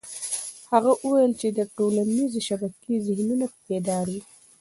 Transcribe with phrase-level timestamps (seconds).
[0.71, 1.47] هغه وویل چې
[1.77, 4.19] ټولنيزې شبکې ذهنونه بیداروي.